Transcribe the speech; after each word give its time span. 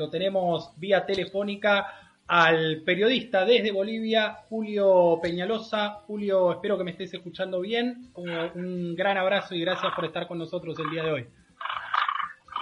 lo 0.00 0.08
tenemos 0.08 0.72
vía 0.78 1.04
telefónica 1.04 1.94
al 2.26 2.82
periodista 2.86 3.44
desde 3.44 3.70
Bolivia, 3.70 4.44
Julio 4.48 5.20
Peñalosa. 5.22 6.00
Julio, 6.06 6.52
espero 6.52 6.78
que 6.78 6.84
me 6.84 6.92
estés 6.92 7.12
escuchando 7.12 7.60
bien. 7.60 8.10
Un 8.14 8.94
gran 8.96 9.18
abrazo 9.18 9.54
y 9.54 9.60
gracias 9.60 9.92
por 9.94 10.06
estar 10.06 10.26
con 10.26 10.38
nosotros 10.38 10.78
el 10.78 10.88
día 10.88 11.02
de 11.02 11.12
hoy. 11.12 11.28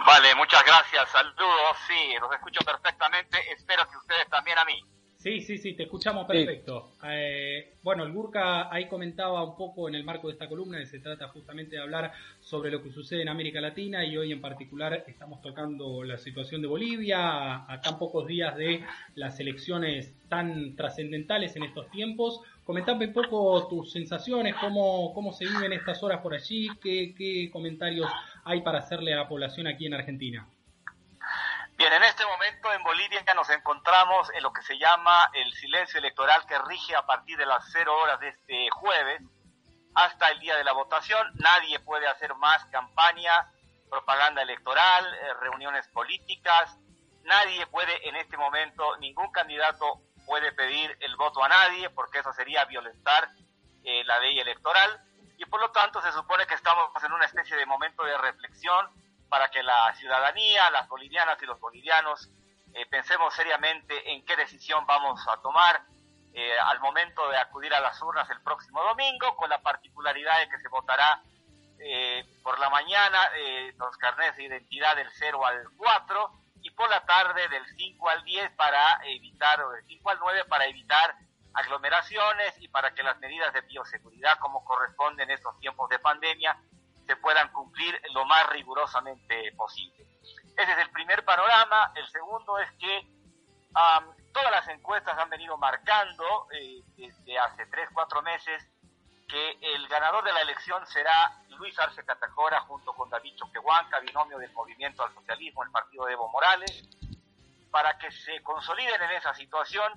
Vale, 0.04 0.34
muchas 0.34 0.64
gracias. 0.64 1.08
Saludos, 1.10 1.76
sí, 1.86 2.16
los 2.20 2.32
escucho 2.32 2.60
perfectamente. 2.64 3.38
Espero 3.52 3.84
que 3.88 3.98
ustedes 3.98 4.28
también 4.28 4.58
a 4.58 4.64
mí. 4.64 4.82
Sí, 5.28 5.42
sí, 5.42 5.58
sí, 5.58 5.74
te 5.74 5.82
escuchamos 5.82 6.26
perfecto. 6.26 6.92
Eh, 7.04 7.74
bueno, 7.82 8.02
el 8.04 8.12
Burka 8.12 8.72
ahí 8.72 8.86
comentaba 8.88 9.44
un 9.44 9.56
poco 9.56 9.86
en 9.86 9.94
el 9.94 10.02
marco 10.02 10.28
de 10.28 10.32
esta 10.32 10.48
columna 10.48 10.78
que 10.78 10.86
se 10.86 11.00
trata 11.00 11.28
justamente 11.28 11.76
de 11.76 11.82
hablar 11.82 12.12
sobre 12.40 12.70
lo 12.70 12.82
que 12.82 12.90
sucede 12.90 13.20
en 13.20 13.28
América 13.28 13.60
Latina 13.60 14.06
y 14.06 14.16
hoy 14.16 14.32
en 14.32 14.40
particular 14.40 15.04
estamos 15.06 15.42
tocando 15.42 16.02
la 16.02 16.16
situación 16.16 16.62
de 16.62 16.68
Bolivia 16.68 17.70
a, 17.70 17.80
tan 17.82 17.98
pocos 17.98 18.26
días 18.26 18.56
de 18.56 18.82
las 19.16 19.38
elecciones 19.38 20.14
tan 20.30 20.74
trascendentales 20.76 21.54
en 21.56 21.64
estos 21.64 21.90
tiempos. 21.90 22.40
Comentame 22.64 23.08
un 23.08 23.12
poco 23.12 23.68
tus 23.68 23.92
sensaciones, 23.92 24.54
cómo, 24.58 25.12
cómo 25.12 25.34
se 25.34 25.44
viven 25.44 25.74
estas 25.74 26.02
horas 26.02 26.22
por 26.22 26.32
allí, 26.32 26.68
qué, 26.82 27.14
qué 27.14 27.50
comentarios 27.52 28.08
hay 28.44 28.62
para 28.62 28.78
hacerle 28.78 29.12
a 29.12 29.18
la 29.18 29.28
población 29.28 29.66
aquí 29.66 29.84
en 29.84 29.92
Argentina. 29.92 30.48
Bien, 31.78 31.92
en 31.92 32.02
este 32.02 32.26
momento 32.26 32.72
en 32.72 32.82
Bolivia 32.82 33.22
nos 33.36 33.48
encontramos 33.50 34.28
en 34.34 34.42
lo 34.42 34.52
que 34.52 34.62
se 34.62 34.76
llama 34.76 35.30
el 35.32 35.52
silencio 35.52 36.00
electoral 36.00 36.44
que 36.44 36.58
rige 36.58 36.96
a 36.96 37.06
partir 37.06 37.38
de 37.38 37.46
las 37.46 37.64
cero 37.70 37.96
horas 38.02 38.18
de 38.18 38.30
este 38.30 38.68
jueves 38.70 39.22
hasta 39.94 40.28
el 40.30 40.40
día 40.40 40.56
de 40.56 40.64
la 40.64 40.72
votación. 40.72 41.24
Nadie 41.34 41.78
puede 41.78 42.08
hacer 42.08 42.34
más 42.34 42.64
campaña, 42.72 43.52
propaganda 43.88 44.42
electoral, 44.42 45.06
eh, 45.06 45.34
reuniones 45.34 45.86
políticas. 45.90 46.76
Nadie 47.22 47.64
puede 47.68 48.08
en 48.08 48.16
este 48.16 48.36
momento, 48.36 48.96
ningún 48.96 49.30
candidato 49.30 50.00
puede 50.26 50.50
pedir 50.50 50.96
el 50.98 51.14
voto 51.14 51.44
a 51.44 51.48
nadie 51.48 51.90
porque 51.90 52.18
eso 52.18 52.32
sería 52.32 52.64
violentar 52.64 53.28
eh, 53.84 54.02
la 54.02 54.18
ley 54.18 54.40
electoral. 54.40 55.00
Y 55.36 55.44
por 55.44 55.60
lo 55.60 55.70
tanto 55.70 56.02
se 56.02 56.10
supone 56.10 56.44
que 56.48 56.54
estamos 56.54 56.90
en 57.04 57.12
una 57.12 57.26
especie 57.26 57.56
de 57.56 57.66
momento 57.66 58.02
de 58.02 58.18
reflexión 58.18 58.90
para 59.28 59.50
que 59.50 59.62
la 59.62 59.94
ciudadanía, 59.94 60.70
las 60.70 60.88
bolivianas 60.88 61.40
y 61.42 61.46
los 61.46 61.60
bolivianos 61.60 62.28
eh, 62.74 62.86
pensemos 62.86 63.34
seriamente 63.34 64.12
en 64.12 64.24
qué 64.24 64.36
decisión 64.36 64.86
vamos 64.86 65.20
a 65.28 65.36
tomar 65.40 65.82
eh, 66.34 66.58
al 66.58 66.80
momento 66.80 67.28
de 67.28 67.36
acudir 67.36 67.74
a 67.74 67.80
las 67.80 68.00
urnas 68.02 68.28
el 68.30 68.40
próximo 68.42 68.82
domingo, 68.82 69.36
con 69.36 69.50
la 69.50 69.60
particularidad 69.60 70.38
de 70.40 70.48
que 70.48 70.58
se 70.58 70.68
votará 70.68 71.22
eh, 71.80 72.24
por 72.42 72.58
la 72.58 72.70
mañana 72.70 73.30
los 73.76 73.96
carnets 73.98 74.36
de 74.36 74.44
identidad 74.44 74.96
del 74.96 75.10
0 75.12 75.44
al 75.46 75.68
4 75.76 76.32
y 76.62 76.70
por 76.70 76.90
la 76.90 77.04
tarde 77.04 77.48
del 77.48 77.64
5 77.76 78.08
al 78.08 78.24
10 78.24 78.52
para 78.52 79.00
evitar, 79.04 79.62
o 79.62 79.70
del 79.70 79.84
5 79.84 80.10
al 80.10 80.18
9 80.18 80.44
para 80.44 80.66
evitar 80.66 81.14
aglomeraciones 81.54 82.54
y 82.60 82.68
para 82.68 82.94
que 82.94 83.02
las 83.02 83.18
medidas 83.18 83.52
de 83.52 83.62
bioseguridad 83.62 84.38
como 84.38 84.64
corresponden 84.64 85.30
en 85.30 85.36
estos 85.36 85.58
tiempos 85.58 85.88
de 85.88 85.98
pandemia 85.98 86.56
se 87.08 87.16
puedan 87.16 87.50
cumplir 87.52 87.98
lo 88.12 88.26
más 88.26 88.46
rigurosamente 88.50 89.50
posible. 89.56 90.06
Ese 90.58 90.72
es 90.72 90.78
el 90.78 90.90
primer 90.90 91.24
panorama. 91.24 91.90
El 91.94 92.06
segundo 92.10 92.58
es 92.58 92.70
que 92.72 93.08
todas 94.34 94.50
las 94.50 94.68
encuestas 94.68 95.18
han 95.18 95.30
venido 95.30 95.56
marcando 95.56 96.48
eh, 96.52 96.82
desde 96.98 97.38
hace 97.38 97.64
tres, 97.66 97.88
cuatro 97.94 98.20
meses 98.20 98.62
que 99.26 99.58
el 99.62 99.88
ganador 99.88 100.22
de 100.22 100.34
la 100.34 100.42
elección 100.42 100.86
será 100.86 101.32
Luis 101.48 101.78
Arce 101.78 102.04
Catacora 102.04 102.60
junto 102.62 102.92
con 102.92 103.08
David 103.08 103.36
Choquehuanca, 103.36 104.00
binomio 104.00 104.38
del 104.38 104.52
Movimiento 104.52 105.02
al 105.02 105.14
Socialismo, 105.14 105.62
el 105.62 105.70
partido 105.70 106.04
de 106.04 106.12
Evo 106.12 106.28
Morales. 106.28 106.90
Para 107.70 107.96
que 107.96 108.10
se 108.10 108.42
consoliden 108.42 109.00
en 109.00 109.12
esa 109.12 109.32
situación, 109.32 109.92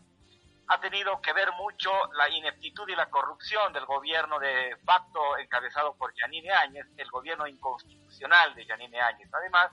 ha 0.71 0.79
tenido 0.79 1.19
que 1.21 1.33
ver 1.33 1.51
mucho 1.51 1.91
la 2.13 2.29
ineptitud 2.29 2.87
y 2.87 2.95
la 2.95 3.09
corrupción 3.09 3.73
del 3.73 3.85
gobierno 3.85 4.39
de 4.39 4.77
facto 4.85 5.37
encabezado 5.37 5.97
por 5.97 6.13
Yanine 6.15 6.49
Áñez, 6.49 6.85
el 6.95 7.11
gobierno 7.11 7.45
inconstitucional 7.45 8.55
de 8.55 8.65
Yanine 8.65 9.01
Áñez, 9.01 9.29
además, 9.33 9.69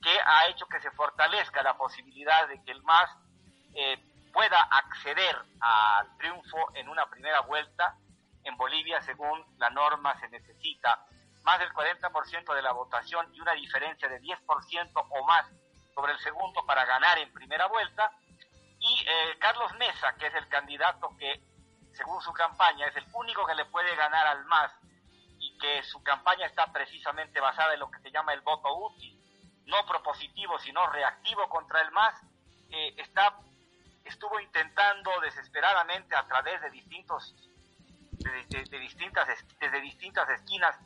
que 0.00 0.18
ha 0.24 0.46
hecho 0.46 0.64
que 0.68 0.80
se 0.80 0.90
fortalezca 0.92 1.62
la 1.62 1.76
posibilidad 1.76 2.48
de 2.48 2.62
que 2.64 2.72
el 2.72 2.82
MAS 2.82 3.10
eh, 3.74 3.98
pueda 4.32 4.58
acceder 4.62 5.36
al 5.60 6.16
triunfo 6.16 6.70
en 6.76 6.88
una 6.88 7.10
primera 7.10 7.40
vuelta 7.40 7.94
en 8.42 8.56
Bolivia 8.56 9.02
según 9.02 9.44
la 9.58 9.68
norma 9.68 10.18
se 10.18 10.30
necesita 10.30 11.04
más 11.42 11.58
del 11.58 11.74
40% 11.74 12.54
de 12.54 12.62
la 12.62 12.72
votación 12.72 13.28
y 13.34 13.40
una 13.40 13.52
diferencia 13.52 14.08
de 14.08 14.18
10% 14.18 14.92
o 14.94 15.26
más 15.26 15.44
sobre 15.94 16.12
el 16.12 16.18
segundo 16.20 16.64
para 16.64 16.86
ganar 16.86 17.18
en 17.18 17.30
primera 17.34 17.66
vuelta 17.66 18.10
eh, 19.06 19.36
Carlos 19.38 19.72
Mesa, 19.78 20.14
que 20.18 20.26
es 20.26 20.34
el 20.34 20.48
candidato 20.48 21.16
que, 21.18 21.40
según 21.94 22.20
su 22.22 22.32
campaña, 22.32 22.86
es 22.86 22.96
el 22.96 23.06
único 23.12 23.46
que 23.46 23.54
le 23.54 23.64
puede 23.66 23.94
ganar 23.96 24.26
al 24.26 24.44
MAS 24.46 24.72
y 25.38 25.58
que 25.58 25.82
su 25.82 26.02
campaña 26.02 26.46
está 26.46 26.72
precisamente 26.72 27.40
basada 27.40 27.74
en 27.74 27.80
lo 27.80 27.90
que 27.90 28.00
se 28.00 28.10
llama 28.10 28.32
el 28.32 28.40
voto 28.40 28.74
útil, 28.74 29.18
no 29.66 29.84
propositivo, 29.86 30.58
sino 30.58 30.86
reactivo 30.88 31.48
contra 31.48 31.80
el 31.82 31.90
MAS, 31.90 32.14
eh, 32.70 32.94
está, 32.98 33.38
estuvo 34.04 34.40
intentando 34.40 35.10
desesperadamente 35.20 36.16
a 36.16 36.26
través 36.26 36.60
de 36.62 36.70
distintos 36.70 37.34
de, 38.22 38.78
distintas 38.78 39.26
desde 39.58 39.80
distintas 39.80 40.28
esquinas 40.30 40.76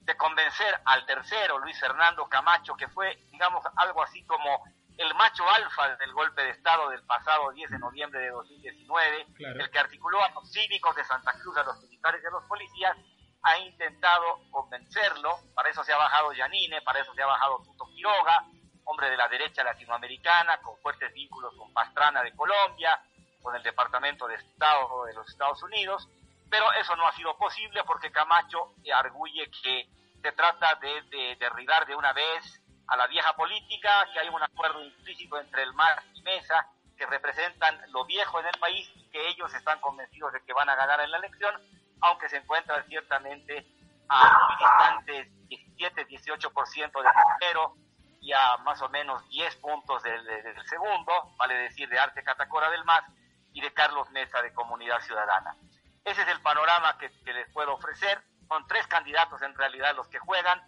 de 0.00 0.16
convencer 0.16 0.80
al 0.84 1.06
tercero, 1.06 1.58
Luis 1.58 1.78
Fernando 1.78 2.28
Camacho, 2.28 2.74
que 2.74 2.88
fue, 2.88 3.16
digamos, 3.30 3.64
algo 3.76 4.02
así 4.02 4.24
como 4.24 4.64
el 4.96 5.14
macho 5.14 5.48
alfa 5.48 5.96
del 5.96 6.12
golpe 6.12 6.42
de 6.42 6.50
Estado 6.50 6.88
del 6.90 7.02
pasado 7.02 7.50
10 7.50 7.70
de 7.70 7.78
noviembre 7.78 8.20
de 8.20 8.30
2019, 8.30 9.26
el 9.38 9.70
que 9.70 9.78
articuló 9.78 10.22
a 10.22 10.30
los 10.30 10.50
cívicos 10.50 10.94
de 10.94 11.04
Santa 11.04 11.32
Cruz, 11.32 11.56
a 11.56 11.64
los 11.64 11.80
militares 11.82 12.20
y 12.22 12.26
a 12.26 12.30
los 12.30 12.44
policías, 12.44 12.96
ha 13.42 13.58
intentado 13.58 14.40
convencerlo, 14.50 15.36
para 15.54 15.68
eso 15.68 15.84
se 15.84 15.92
ha 15.92 15.98
bajado 15.98 16.32
Yanine, 16.32 16.80
para 16.82 17.00
eso 17.00 17.12
se 17.14 17.22
ha 17.22 17.26
bajado 17.26 17.62
Tuto 17.64 17.86
Quiroga, 17.86 18.44
hombre 18.84 19.10
de 19.10 19.16
la 19.16 19.28
derecha 19.28 19.64
latinoamericana, 19.64 20.58
con 20.62 20.78
fuertes 20.78 21.12
vínculos 21.12 21.54
con 21.56 21.72
Pastrana 21.72 22.22
de 22.22 22.34
Colombia, 22.34 22.98
con 23.42 23.54
el 23.54 23.62
Departamento 23.62 24.26
de 24.26 24.36
Estado 24.36 25.04
de 25.04 25.14
los 25.14 25.28
Estados 25.28 25.62
Unidos, 25.62 26.08
pero 26.48 26.72
eso 26.72 26.94
no 26.96 27.06
ha 27.06 27.12
sido 27.12 27.36
posible 27.36 27.82
porque 27.84 28.10
Camacho 28.10 28.74
arguye 28.94 29.50
que 29.62 29.88
se 30.22 30.32
trata 30.32 30.76
de 30.76 31.36
derribar 31.38 31.84
de 31.86 31.96
una 31.96 32.12
vez 32.12 32.63
a 32.86 32.96
la 32.96 33.06
vieja 33.06 33.34
política, 33.34 34.06
que 34.12 34.20
hay 34.20 34.28
un 34.28 34.42
acuerdo 34.42 34.82
implícito 34.82 35.38
entre 35.38 35.62
el 35.62 35.72
MAR 35.74 36.02
y 36.14 36.22
Mesa, 36.22 36.66
que 36.96 37.06
representan 37.06 37.80
lo 37.88 38.04
viejo 38.04 38.40
en 38.40 38.46
el 38.46 38.58
país 38.58 38.90
y 38.94 39.08
que 39.10 39.28
ellos 39.28 39.52
están 39.54 39.80
convencidos 39.80 40.32
de 40.32 40.42
que 40.42 40.52
van 40.52 40.68
a 40.68 40.76
ganar 40.76 41.00
en 41.00 41.10
la 41.10 41.18
elección, 41.18 41.54
aunque 42.00 42.28
se 42.28 42.36
encuentran 42.36 42.84
ciertamente 42.86 43.66
a 44.08 44.48
distantes 44.58 45.28
17-18% 45.48 47.02
del 47.02 47.12
primero 47.38 47.74
y 48.20 48.32
a 48.32 48.56
más 48.58 48.80
o 48.82 48.88
menos 48.88 49.26
10 49.28 49.56
puntos 49.56 50.02
del, 50.02 50.22
segundo, 50.66 51.34
vale 51.36 51.54
decir, 51.54 51.88
de 51.88 51.98
Arte 51.98 52.22
Catacora 52.22 52.70
del 52.70 52.84
MAS 52.84 53.04
y 53.52 53.60
de 53.60 53.72
Carlos 53.72 54.10
Mesa 54.10 54.40
de 54.42 54.52
Comunidad 54.52 55.00
Ciudadana. 55.00 55.56
Ese 56.04 56.22
es 56.22 56.28
el 56.28 56.40
panorama 56.40 56.96
que, 56.98 57.10
que 57.22 57.32
les 57.32 57.50
puedo 57.50 57.74
ofrecer. 57.74 58.22
Son 58.48 58.66
tres 58.66 58.86
candidatos 58.86 59.40
en 59.42 59.54
realidad 59.54 59.96
los 59.96 60.08
que 60.08 60.18
juegan 60.18 60.62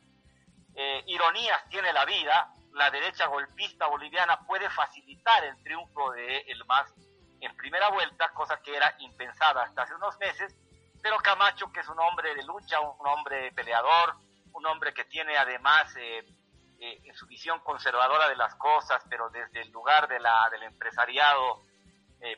eh, 0.79 1.03
ironías 1.07 1.67
tiene 1.71 1.91
la 1.91 2.05
vida, 2.05 2.53
la 2.75 2.91
derecha 2.91 3.27
golpista 3.29 3.87
boliviana 3.87 4.41
puede 4.47 4.69
facilitar 4.69 5.43
el 5.45 5.63
triunfo 5.63 6.13
de 6.13 6.41
el 6.49 6.63
MAS 6.67 6.93
en 7.41 7.57
primera 7.57 7.89
vuelta, 7.89 8.29
cosa 8.35 8.61
que 8.61 8.77
era 8.77 8.95
impensada 8.99 9.63
hasta 9.63 9.83
hace 9.83 9.95
unos 9.95 10.19
meses, 10.19 10.55
pero 11.03 11.17
Camacho, 11.17 11.73
que 11.73 11.81
es 11.81 11.89
un 11.89 11.99
hombre 11.99 12.35
de 12.35 12.43
lucha, 12.43 12.79
un 12.81 13.07
hombre 13.07 13.53
peleador, 13.53 14.17
un 14.53 14.67
hombre 14.67 14.93
que 14.93 15.07
tiene 15.07 15.39
además 15.39 15.97
eh, 15.97 16.19
eh, 16.79 17.01
en 17.05 17.15
su 17.15 17.27
visión 17.27 17.61
conservadora 17.61 18.29
de 18.29 18.37
las 18.37 18.55
cosas, 18.57 19.03
pero 19.09 19.31
desde 19.31 19.63
el 19.63 19.71
lugar 19.71 20.07
de 20.09 20.21
la, 20.21 20.47
del 20.51 20.65
empresariado 20.65 21.63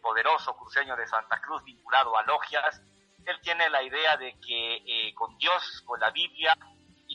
poderoso 0.02 0.54
cruceño 0.56 0.96
de 0.96 1.06
Santa 1.06 1.40
Cruz 1.40 1.64
vinculado 1.64 2.14
a 2.16 2.22
logias, 2.22 2.82
él 3.24 3.40
tiene 3.40 3.70
la 3.70 3.82
idea 3.82 4.16
de 4.18 4.38
que 4.38 5.12
con 5.14 5.38
Dios, 5.38 5.82
con 5.86 5.98
la 5.98 6.10
Biblia, 6.10 6.54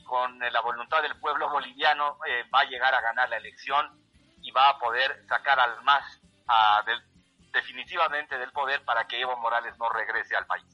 con 0.03 0.39
la 0.39 0.61
voluntad 0.61 1.01
del 1.01 1.15
pueblo 1.19 1.49
boliviano 1.49 2.17
eh, 2.27 2.43
va 2.53 2.61
a 2.61 2.69
llegar 2.69 2.93
a 2.93 3.01
ganar 3.01 3.29
la 3.29 3.37
elección 3.37 3.99
y 4.41 4.51
va 4.51 4.69
a 4.69 4.79
poder 4.79 5.25
sacar 5.27 5.59
al 5.59 5.81
más 5.83 6.19
definitivamente 7.53 8.37
del 8.37 8.51
poder 8.51 8.81
para 8.83 9.07
que 9.07 9.21
Evo 9.21 9.37
Morales 9.37 9.73
no 9.79 9.89
regrese 9.89 10.35
al 10.35 10.45
país. 10.45 10.65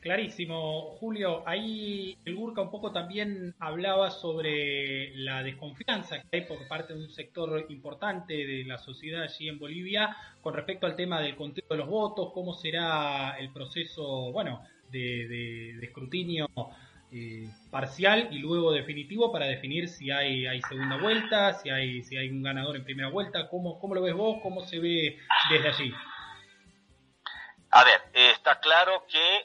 Clarísimo, 0.00 0.96
Julio. 0.98 1.44
Ahí 1.46 2.18
el 2.24 2.34
Burka 2.34 2.60
un 2.60 2.72
poco 2.72 2.90
también 2.90 3.54
hablaba 3.60 4.10
sobre 4.10 5.14
la 5.14 5.44
desconfianza 5.44 6.20
que 6.22 6.38
hay 6.38 6.40
por 6.44 6.66
parte 6.66 6.94
de 6.94 7.04
un 7.04 7.08
sector 7.08 7.66
importante 7.68 8.34
de 8.34 8.64
la 8.64 8.78
sociedad 8.78 9.22
allí 9.22 9.48
en 9.48 9.60
Bolivia 9.60 10.16
con 10.40 10.54
respecto 10.54 10.86
al 10.86 10.96
tema 10.96 11.20
del 11.20 11.36
conteo 11.36 11.64
de 11.70 11.76
los 11.76 11.88
votos, 11.88 12.32
cómo 12.34 12.52
será 12.52 13.36
el 13.38 13.52
proceso, 13.52 14.32
bueno, 14.32 14.64
de 14.90 15.78
escrutinio 15.80 16.48
eh, 17.12 17.48
parcial 17.70 18.28
y 18.30 18.38
luego 18.38 18.72
definitivo 18.72 19.30
para 19.30 19.46
definir 19.46 19.88
si 19.88 20.10
hay, 20.10 20.46
hay 20.46 20.62
segunda 20.62 20.96
vuelta, 20.96 21.52
si 21.54 21.70
hay, 21.70 22.02
si 22.02 22.16
hay 22.16 22.30
un 22.30 22.42
ganador 22.42 22.76
en 22.76 22.84
primera 22.84 23.08
vuelta. 23.10 23.48
¿Cómo, 23.48 23.78
¿Cómo 23.78 23.94
lo 23.94 24.02
ves 24.02 24.14
vos? 24.14 24.38
¿Cómo 24.42 24.62
se 24.62 24.78
ve 24.78 25.18
desde 25.50 25.68
allí? 25.68 25.94
A 27.70 27.84
ver, 27.84 28.02
está 28.12 28.60
claro 28.60 29.06
que 29.08 29.42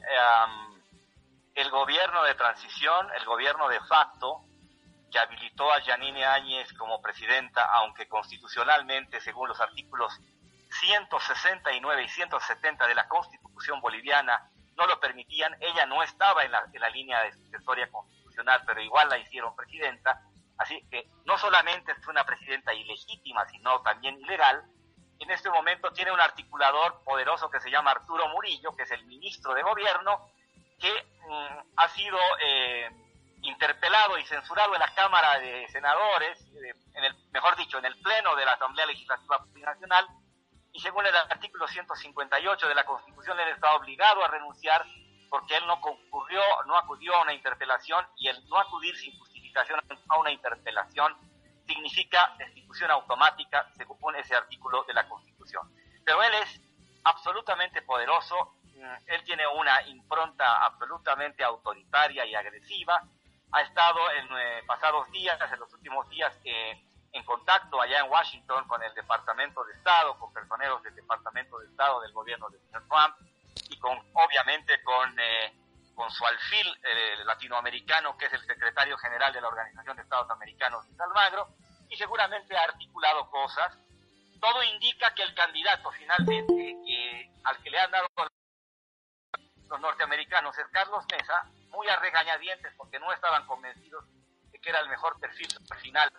el 1.55 1.69
gobierno 1.71 2.23
de 2.23 2.35
transición, 2.35 3.07
el 3.17 3.25
gobierno 3.25 3.67
de 3.67 3.79
facto, 3.81 4.41
que 5.11 5.19
habilitó 5.19 5.71
a 5.71 5.81
Yanine 5.81 6.25
Áñez 6.25 6.71
como 6.73 7.01
presidenta, 7.01 7.63
aunque 7.63 8.07
constitucionalmente, 8.07 9.21
según 9.21 9.49
los 9.49 9.59
artículos 9.59 10.13
169 10.81 12.03
y 12.03 12.09
170 12.09 12.87
de 12.87 12.95
la 12.95 13.07
Constitución 13.07 13.81
boliviana, 13.81 14.49
no 14.77 14.85
lo 14.87 14.99
permitían, 14.99 15.55
ella 15.59 15.85
no 15.85 16.03
estaba 16.03 16.43
en 16.43 16.51
la, 16.51 16.63
en 16.71 16.81
la 16.81 16.89
línea 16.89 17.23
de 17.23 17.33
sucesoria 17.33 17.89
constitucional, 17.89 18.61
pero 18.65 18.81
igual 18.81 19.09
la 19.09 19.17
hicieron 19.17 19.55
presidenta, 19.55 20.21
así 20.57 20.81
que 20.89 21.09
no 21.25 21.37
solamente 21.37 21.91
es 21.91 22.07
una 22.07 22.23
presidenta 22.23 22.73
ilegítima, 22.73 23.47
sino 23.49 23.81
también 23.81 24.19
ilegal, 24.19 24.63
en 25.19 25.31
este 25.31 25.49
momento 25.49 25.91
tiene 25.91 26.11
un 26.11 26.19
articulador 26.19 27.01
poderoso 27.03 27.49
que 27.49 27.59
se 27.59 27.71
llama 27.71 27.91
Arturo 27.91 28.27
Murillo, 28.29 28.75
que 28.75 28.83
es 28.83 28.91
el 28.91 29.03
ministro 29.05 29.53
de 29.53 29.63
gobierno, 29.63 30.29
que 30.79 30.91
mm, 31.27 31.57
ha 31.75 31.87
sido 31.89 32.17
eh, 32.39 32.89
interpelado 33.41 34.17
y 34.17 34.25
censurado 34.25 34.73
en 34.75 34.79
la 34.79 34.93
Cámara 34.93 35.39
de 35.39 35.67
Senadores, 35.69 36.39
eh, 36.53 36.73
en 36.93 37.03
el, 37.03 37.15
mejor 37.31 37.55
dicho, 37.55 37.79
en 37.79 37.85
el 37.85 37.99
Pleno 37.99 38.35
de 38.35 38.45
la 38.45 38.53
Asamblea 38.53 38.85
Legislativa 38.85 39.43
Nacional, 39.55 40.07
y 40.77 40.79
según 40.79 41.07
el 41.07 41.15
artículo 41.15 41.67
158 41.67 42.67
de 42.67 42.75
la 42.75 42.85
Constitución, 42.85 43.39
él 43.39 43.49
está 43.49 43.73
obligado 43.73 44.23
a 44.23 44.27
renunciar 44.27 44.85
porque 45.27 45.57
él 45.57 45.65
no 45.65 45.81
concurrió, 45.81 46.39
no 46.67 46.77
acudió 46.77 47.15
a 47.15 47.23
una 47.23 47.33
interpelación 47.33 48.05
y 48.15 48.27
el 48.27 48.47
no 48.47 48.59
acudir 48.59 48.95
sin 48.95 49.17
justificación 49.17 49.79
a 50.07 50.17
una 50.19 50.31
interpelación 50.31 51.17
significa 51.65 52.35
destitución 52.37 52.91
automática 52.91 53.67
según 53.75 54.15
ese 54.17 54.35
artículo 54.35 54.83
de 54.83 54.93
la 54.93 55.09
Constitución. 55.09 55.67
Pero 56.05 56.21
él 56.21 56.33
es 56.43 56.61
absolutamente 57.03 57.81
poderoso, 57.81 58.53
mm, 58.75 58.95
él 59.07 59.23
tiene 59.23 59.47
una 59.47 59.81
impronta 59.87 60.63
absolutamente 60.63 61.43
autoritaria 61.43 62.23
y 62.23 62.35
agresiva, 62.35 63.01
ha 63.51 63.61
estado 63.63 64.11
en 64.11 64.27
eh, 64.37 64.61
pasados 64.67 65.09
días, 65.09 65.39
en 65.51 65.59
los 65.59 65.73
últimos 65.73 66.07
días, 66.09 66.39
eh, 66.43 66.86
en 67.11 67.23
contacto 67.23 67.81
allá 67.81 67.99
en 67.99 68.11
Washington 68.11 68.67
con 68.67 68.81
el 68.83 68.93
Departamento 68.93 69.63
de 69.63 69.73
Estado, 69.73 70.17
con 70.19 70.33
personeros 70.33 70.83
del 70.83 70.95
Departamento 70.95 71.57
de 71.59 71.67
Estado 71.67 72.01
del 72.01 72.11
gobierno 72.11 72.49
de 72.49 72.59
Trump 72.71 73.15
y 73.69 73.79
con, 73.79 73.97
obviamente, 74.13 74.81
con, 74.83 75.19
eh, 75.19 75.53
con 75.95 76.09
su 76.11 76.25
alfil 76.25 76.67
latinoamericano, 77.25 78.17
que 78.17 78.25
es 78.25 78.33
el 78.33 78.45
secretario 78.45 78.97
general 78.97 79.33
de 79.33 79.41
la 79.41 79.47
Organización 79.47 79.95
de 79.95 80.03
Estados 80.03 80.29
Americanos, 80.29 80.85
Almagro, 80.99 81.47
y 81.89 81.97
seguramente 81.97 82.55
ha 82.55 82.63
articulado 82.63 83.29
cosas. 83.29 83.77
Todo 84.39 84.63
indica 84.63 85.13
que 85.15 85.23
el 85.23 85.33
candidato 85.33 85.91
finalmente 85.91 87.31
al 87.43 87.57
que 87.63 87.69
le 87.69 87.79
han 87.79 87.91
dado 87.91 88.07
los 89.69 89.81
norteamericanos 89.81 90.57
es 90.57 90.67
Carlos 90.67 91.05
Mesa, 91.11 91.45
muy 91.69 91.87
a 91.87 91.97
regañadientes 91.97 92.73
porque 92.77 92.99
no 92.99 93.11
estaban 93.11 93.45
convencidos 93.45 94.05
que 94.67 94.71
era 94.71 94.81
el 94.81 94.89
mejor 94.89 95.17
perfil 95.21 95.47
final. 95.81 96.11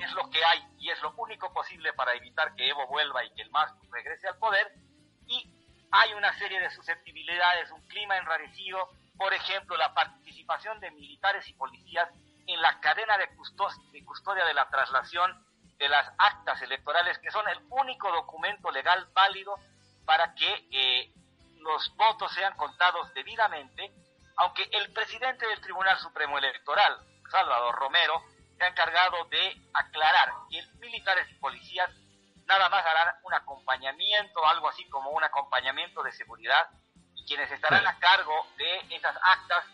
Es 0.00 0.12
lo 0.12 0.28
que 0.28 0.44
hay 0.44 0.60
y 0.80 0.90
es 0.90 1.00
lo 1.02 1.14
único 1.16 1.52
posible 1.54 1.92
para 1.92 2.12
evitar 2.14 2.52
que 2.56 2.68
Evo 2.68 2.88
vuelva 2.88 3.24
y 3.24 3.32
que 3.32 3.42
el 3.42 3.50
MAS 3.52 3.72
regrese 3.92 4.26
al 4.26 4.38
poder. 4.38 4.72
Y 5.28 5.54
hay 5.92 6.12
una 6.14 6.36
serie 6.36 6.58
de 6.58 6.68
susceptibilidades, 6.70 7.70
un 7.70 7.86
clima 7.86 8.16
enrarecido, 8.16 8.88
por 9.16 9.32
ejemplo, 9.32 9.76
la 9.76 9.94
participación 9.94 10.80
de 10.80 10.90
militares 10.90 11.48
y 11.48 11.54
policías 11.54 12.08
en 12.48 12.60
la 12.60 12.80
cadena 12.80 13.16
de, 13.18 13.28
custodia 14.04 14.44
de 14.46 14.54
la 14.54 14.68
traslación 14.68 15.46
de 15.78 15.88
las 15.88 16.12
actas 16.18 16.60
electorales, 16.60 17.20
que 17.20 17.30
son 17.30 17.48
el 17.48 17.60
único 17.70 18.10
documento 18.10 18.72
legal 18.72 19.06
válido 19.14 19.54
para 20.04 20.34
que 20.34 20.66
eh, 20.72 21.12
los 21.60 21.94
votos 21.94 22.32
sean 22.32 22.56
contados 22.56 23.14
debidamente 23.14 23.94
aunque 24.36 24.68
el 24.72 24.92
presidente 24.92 25.46
del 25.46 25.60
Tribunal 25.60 25.98
Supremo 25.98 26.38
Electoral, 26.38 26.98
Salvador 27.30 27.74
Romero, 27.74 28.22
se 28.56 28.64
ha 28.64 28.68
encargado 28.68 29.24
de 29.26 29.56
aclarar 29.74 30.32
que 30.50 30.62
militares 30.78 31.26
y 31.30 31.34
policías 31.34 31.90
nada 32.46 32.68
más 32.68 32.84
harán 32.84 33.14
un 33.22 33.34
acompañamiento, 33.34 34.46
algo 34.46 34.68
así 34.68 34.88
como 34.88 35.10
un 35.10 35.24
acompañamiento 35.24 36.02
de 36.02 36.12
seguridad, 36.12 36.68
y 37.14 37.24
quienes 37.26 37.50
estarán 37.50 37.86
a 37.86 37.98
cargo 37.98 38.46
de 38.58 38.94
esas 38.94 39.16
actas 39.22 39.64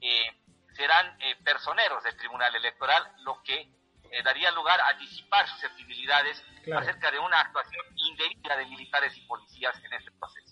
eh, 0.00 0.42
serán 0.74 1.16
eh, 1.20 1.36
personeros 1.44 2.02
del 2.02 2.16
Tribunal 2.16 2.54
Electoral, 2.54 3.12
lo 3.18 3.42
que 3.42 3.60
eh, 4.10 4.22
daría 4.22 4.50
lugar 4.50 4.80
a 4.80 4.92
disipar 4.94 5.48
susceptibilidades 5.48 6.42
acerca 6.76 7.10
de 7.10 7.18
una 7.18 7.40
actuación 7.40 7.84
indebida 7.96 8.56
de 8.56 8.66
militares 8.66 9.16
y 9.16 9.20
policías 9.22 9.74
en 9.84 9.92
este 9.94 10.10
proceso. 10.12 10.51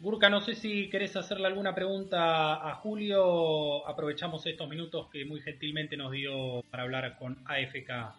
Burka, 0.00 0.30
no 0.30 0.40
sé 0.40 0.54
si 0.54 0.88
querés 0.88 1.14
hacerle 1.16 1.46
alguna 1.46 1.74
pregunta 1.74 2.54
a 2.54 2.74
Julio. 2.76 3.86
Aprovechamos 3.86 4.46
estos 4.46 4.66
minutos 4.66 5.08
que 5.12 5.26
muy 5.26 5.42
gentilmente 5.42 5.94
nos 5.94 6.10
dio 6.12 6.62
para 6.70 6.84
hablar 6.84 7.18
con 7.18 7.36
AFK. 7.44 8.14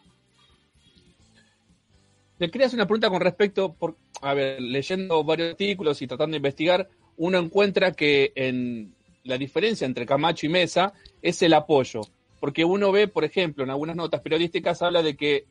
Le 2.37 2.51
quería 2.51 2.67
hacer 2.67 2.77
una 2.77 2.85
pregunta 2.85 3.09
con 3.09 3.19
respecto, 3.19 3.73
por, 3.73 3.97
a 4.21 4.35
ver, 4.35 4.61
leyendo 4.61 5.23
varios 5.23 5.51
artículos 5.51 5.99
y 6.03 6.07
tratando 6.07 6.35
de 6.35 6.37
investigar, 6.37 6.87
uno 7.17 7.39
encuentra 7.39 7.93
que 7.93 8.31
en 8.35 8.93
la 9.23 9.39
diferencia 9.39 9.85
entre 9.85 10.05
Camacho 10.05 10.45
y 10.45 10.49
Mesa 10.49 10.93
es 11.23 11.41
el 11.41 11.53
apoyo. 11.53 12.01
Porque 12.39 12.63
uno 12.63 12.91
ve, 12.91 13.07
por 13.07 13.23
ejemplo, 13.23 13.63
en 13.63 13.71
algunas 13.71 13.95
notas 13.95 14.21
periodísticas 14.21 14.83
habla 14.83 15.01
de 15.01 15.15
que 15.15 15.45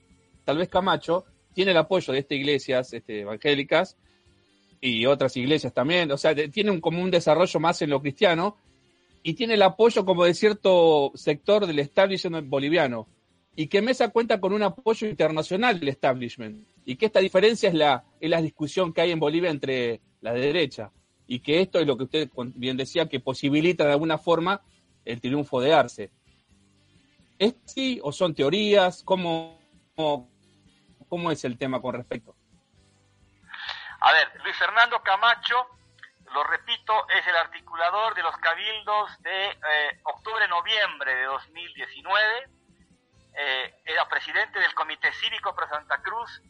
tal 0.45 0.59
vez 0.59 0.69
Camacho 0.69 1.25
tiene 1.55 1.73
el 1.73 1.77
apoyo 1.77 2.13
de 2.13 2.21
estas 2.21 2.39
iglesias 2.39 2.93
este, 2.93 3.23
evangélicas, 3.23 3.97
y 4.81 5.07
otras 5.07 5.37
iglesias 5.37 5.73
también, 5.73 6.11
o 6.11 6.17
sea, 6.17 6.35
tiene 6.35 6.71
un, 6.71 6.81
como 6.81 7.03
un 7.03 7.11
desarrollo 7.11 7.61
más 7.61 7.83
en 7.83 7.91
lo 7.91 8.01
cristiano 8.01 8.57
y 9.23 9.35
tiene 9.35 9.55
el 9.55 9.63
apoyo 9.63 10.05
como 10.05 10.25
de 10.25 10.35
cierto 10.35 11.13
sector 11.15 11.67
del 11.67 11.79
establishment 11.79 12.49
boliviano 12.49 13.07
y 13.55 13.67
que 13.67 13.83
Mesa 13.83 14.09
cuenta 14.09 14.41
con 14.41 14.53
un 14.53 14.63
apoyo 14.63 15.07
internacional 15.07 15.79
del 15.79 15.91
establishment 15.91 16.65
y 16.87 16.97
que 16.97 17.07
esta 17.07 17.21
diferencia 17.21 17.69
es 17.69 17.75
la, 17.75 18.05
es 18.21 18.31
la 18.31 18.41
discusión 18.41 18.93
que 18.93 19.03
hay 19.03 19.11
en 19.11 19.21
Bolivia 19.21 19.51
entre 19.51 20.01
la 20.23 20.33
derecha 20.33 20.91
y 21.27 21.41
que 21.41 21.61
esto 21.61 21.79
es 21.79 21.87
lo 21.87 21.97
que 21.97 22.05
usted 22.05 22.31
bien 22.55 22.77
decía 22.77 23.09
que 23.09 23.21
posibilita 23.21 23.85
de 23.85 23.93
alguna 23.93 24.19
forma 24.19 24.63
el 25.05 25.21
triunfo 25.21 25.61
de 25.61 25.73
Arce. 25.73 26.11
¿Es 27.39 27.55
sí 27.65 28.01
o 28.03 28.13
son 28.13 28.35
teorías? 28.35 29.03
¿Cómo, 29.03 29.59
cómo, 29.95 30.29
cómo 31.09 31.31
es 31.31 31.45
el 31.45 31.57
tema 31.57 31.81
con 31.81 31.95
respecto? 31.95 32.35
A 34.01 34.13
ver, 34.13 34.41
Luis 34.43 34.57
Fernando 34.57 35.03
Camacho, 35.03 35.69
lo 36.33 36.43
repito, 36.45 37.07
es 37.11 37.27
el 37.27 37.37
articulador 37.37 38.15
de 38.15 38.23
los 38.23 38.35
cabildos 38.39 39.23
de 39.23 39.51
eh, 39.51 40.01
octubre-noviembre 40.05 41.15
de 41.17 41.25
2019. 41.25 42.49
Eh, 43.35 43.83
era 43.85 44.09
presidente 44.09 44.59
del 44.59 44.75
Comité 44.75 45.13
Cívico 45.13 45.55
Pro 45.55 45.69
Santa 45.69 46.01
Cruz 46.01 46.41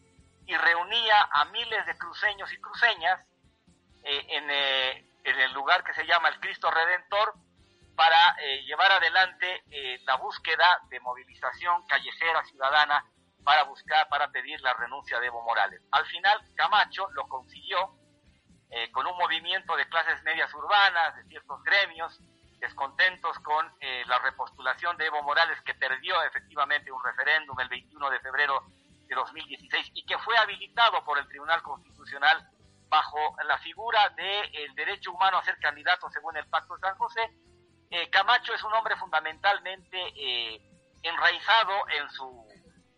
y 0.46 0.56
reunía 0.56 1.28
a 1.32 1.44
miles 1.46 1.86
de 1.86 1.98
cruceños 1.98 2.52
y 2.52 2.60
cruceñas 2.60 3.20
eh, 4.04 4.26
en, 4.28 4.50
en, 5.24 5.40
el 5.40 5.52
lugar 5.52 5.82
que 5.82 5.94
se 5.94 6.06
llama 6.06 6.28
el 6.28 6.38
Cristo 6.38 6.70
Redentor 6.70 7.34
para 7.96 8.36
llevar 8.64 8.92
adelante 8.92 9.62
la 10.04 10.16
búsqueda 10.16 10.80
de 10.88 11.00
movilización 11.00 11.86
callejera 11.86 12.42
ciudadana 12.44 13.04
para 13.44 13.64
buscar, 13.64 14.08
para 14.08 14.30
pedir 14.30 14.60
la 14.60 14.74
renuncia 14.74 15.18
de 15.20 15.26
Evo 15.26 15.42
Morales. 15.42 15.80
Al 15.92 16.06
final, 16.06 16.38
Camacho 16.54 17.08
lo 17.12 17.26
consiguió 17.28 17.94
eh, 18.70 18.90
con 18.92 19.06
un 19.06 19.16
movimiento 19.16 19.76
de 19.76 19.88
clases 19.88 20.22
medias 20.22 20.52
urbanas, 20.54 21.16
de 21.16 21.24
ciertos 21.24 21.62
gremios, 21.64 22.20
descontentos 22.60 23.36
con 23.40 23.66
eh, 23.80 24.04
la 24.06 24.18
repostulación 24.18 24.96
de 24.96 25.06
Evo 25.06 25.22
Morales, 25.22 25.60
que 25.62 25.74
perdió 25.74 26.22
efectivamente 26.22 26.92
un 26.92 27.02
referéndum 27.02 27.58
el 27.58 27.68
21 27.68 28.10
de 28.10 28.20
febrero 28.20 28.62
de 29.08 29.14
2016 29.14 29.90
y 29.94 30.04
que 30.04 30.18
fue 30.18 30.36
habilitado 30.36 31.04
por 31.04 31.18
el 31.18 31.26
Tribunal 31.26 31.62
Constitucional 31.62 32.48
bajo 32.88 33.36
la 33.44 33.58
figura 33.58 34.08
del 34.10 34.74
derecho 34.74 35.12
humano 35.12 35.38
a 35.38 35.44
ser 35.44 35.58
candidato 35.58 36.08
según 36.10 36.36
el 36.36 36.46
Pacto 36.46 36.74
de 36.74 36.80
San 36.80 36.96
José. 36.96 37.28
Eh, 37.90 38.08
Camacho 38.10 38.54
es 38.54 38.62
un 38.62 38.72
hombre 38.74 38.96
fundamentalmente 38.96 39.98
enraizado 41.02 41.72
en 41.88 42.10
su 42.10 42.49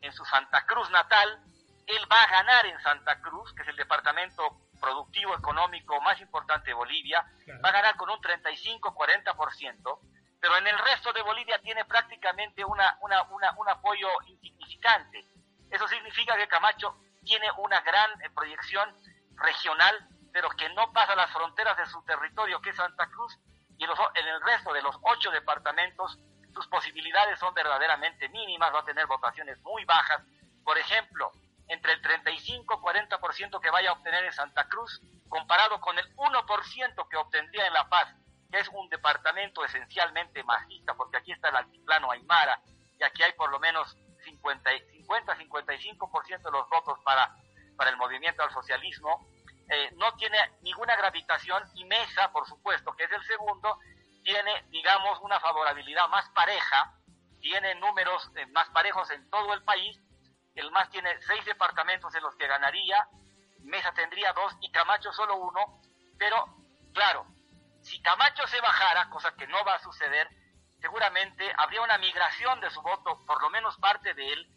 en 0.02 0.12
su 0.12 0.24
Santa 0.24 0.66
Cruz 0.66 0.90
natal, 0.90 1.42
él 1.86 2.06
va 2.10 2.22
a 2.22 2.30
ganar 2.30 2.66
en 2.66 2.80
Santa 2.82 3.20
Cruz, 3.20 3.52
que 3.54 3.62
es 3.62 3.68
el 3.68 3.76
departamento 3.76 4.58
productivo 4.80 5.34
económico 5.34 6.00
más 6.00 6.20
importante 6.20 6.70
de 6.70 6.74
Bolivia, 6.74 7.24
va 7.64 7.68
a 7.68 7.72
ganar 7.72 7.96
con 7.96 8.10
un 8.10 8.18
35-40%, 8.18 10.00
pero 10.40 10.56
en 10.56 10.66
el 10.66 10.78
resto 10.78 11.12
de 11.12 11.22
Bolivia 11.22 11.60
tiene 11.60 11.84
prácticamente 11.84 12.64
una, 12.64 12.98
una, 13.00 13.22
una, 13.30 13.52
un 13.58 13.68
apoyo 13.68 14.08
insignificante. 14.26 15.24
Eso 15.70 15.86
significa 15.86 16.36
que 16.36 16.48
Camacho 16.48 16.96
tiene 17.24 17.46
una 17.58 17.80
gran 17.80 18.10
eh, 18.22 18.30
proyección 18.34 18.94
regional, 19.36 20.08
pero 20.32 20.50
que 20.50 20.68
no 20.70 20.92
pasa 20.92 21.14
las 21.14 21.30
fronteras 21.30 21.76
de 21.76 21.86
su 21.86 22.02
territorio, 22.02 22.60
que 22.60 22.70
es 22.70 22.76
Santa 22.76 23.06
Cruz, 23.08 23.38
y 23.78 23.84
en 23.84 24.26
el 24.26 24.40
resto 24.42 24.72
de 24.72 24.82
los 24.82 24.96
ocho 25.02 25.30
departamentos 25.30 26.18
sus 26.54 26.66
posibilidades 26.68 27.38
son 27.38 27.52
verdaderamente 27.54 28.28
mínimas, 28.28 28.74
va 28.74 28.80
a 28.80 28.84
tener 28.84 29.06
votaciones 29.06 29.58
muy 29.62 29.84
bajas. 29.84 30.22
Por 30.64 30.76
ejemplo, 30.78 31.32
entre 31.68 31.92
el 31.92 32.02
35-40% 32.02 33.60
que 33.60 33.70
vaya 33.70 33.90
a 33.90 33.92
obtener 33.94 34.24
en 34.24 34.32
Santa 34.32 34.68
Cruz, 34.68 35.00
comparado 35.28 35.80
con 35.80 35.96
el 35.98 36.16
1% 36.16 37.08
que 37.08 37.16
obtendría 37.16 37.66
en 37.66 37.72
La 37.72 37.88
Paz, 37.88 38.14
que 38.50 38.58
es 38.58 38.68
un 38.68 38.88
departamento 38.90 39.64
esencialmente 39.64 40.44
magista, 40.44 40.94
porque 40.94 41.16
aquí 41.16 41.32
está 41.32 41.48
el 41.48 41.56
altiplano 41.56 42.10
Aymara, 42.10 42.60
y 42.98 43.02
aquí 43.02 43.22
hay 43.22 43.32
por 43.32 43.50
lo 43.50 43.58
menos 43.58 43.96
50-55% 44.26 46.42
de 46.42 46.50
los 46.50 46.68
votos 46.68 46.98
para, 47.02 47.34
para 47.76 47.88
el 47.90 47.96
movimiento 47.96 48.42
al 48.42 48.52
socialismo, 48.52 49.26
eh, 49.70 49.90
no 49.96 50.12
tiene 50.16 50.36
ninguna 50.60 50.96
gravitación 50.96 51.62
y 51.74 51.86
Mesa, 51.86 52.30
por 52.30 52.46
supuesto, 52.46 52.94
que 52.94 53.04
es 53.04 53.12
el 53.12 53.24
segundo, 53.24 53.78
tiene, 54.22 54.64
digamos, 54.68 55.18
una 55.20 55.40
favorabilidad 55.40 56.08
más 56.08 56.28
pareja, 56.30 56.94
tiene 57.40 57.74
números 57.76 58.30
eh, 58.36 58.46
más 58.46 58.68
parejos 58.70 59.10
en 59.10 59.28
todo 59.30 59.52
el 59.54 59.62
país, 59.64 60.00
el 60.54 60.70
MAS 60.70 60.90
tiene 60.90 61.10
seis 61.22 61.44
departamentos 61.44 62.14
en 62.14 62.22
los 62.22 62.36
que 62.36 62.46
ganaría, 62.46 63.06
Mesa 63.60 63.92
tendría 63.94 64.32
dos 64.32 64.54
y 64.60 64.70
Camacho 64.70 65.12
solo 65.12 65.36
uno, 65.36 65.80
pero 66.18 66.46
claro, 66.92 67.26
si 67.82 68.00
Camacho 68.02 68.46
se 68.46 68.60
bajara, 68.60 69.08
cosa 69.10 69.34
que 69.34 69.46
no 69.46 69.64
va 69.64 69.74
a 69.74 69.82
suceder, 69.82 70.28
seguramente 70.80 71.52
habría 71.56 71.82
una 71.82 71.98
migración 71.98 72.60
de 72.60 72.70
su 72.70 72.82
voto, 72.82 73.24
por 73.26 73.40
lo 73.40 73.50
menos 73.50 73.76
parte 73.78 74.14
de 74.14 74.32
él, 74.32 74.48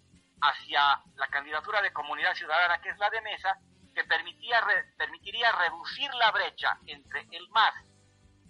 hacia 0.41 1.01
la 1.15 1.27
candidatura 1.27 1.81
de 1.81 1.93
comunidad 1.93 2.35
ciudadana, 2.35 2.81
que 2.81 2.89
es 2.89 2.97
la 2.97 3.09
de 3.09 3.21
Mesa, 3.21 3.57
que 3.93 4.03
permitía, 4.03 4.61
permitiría 4.97 5.51
reducir 5.53 6.13
la 6.15 6.31
brecha 6.31 6.77
entre 6.85 7.21
el 7.31 7.47
MAS 7.49 7.73